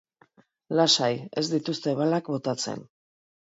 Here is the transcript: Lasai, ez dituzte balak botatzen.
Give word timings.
Lasai, 0.79 1.09
ez 1.43 1.45
dituzte 1.53 1.95
balak 2.01 2.35
botatzen. 2.39 2.85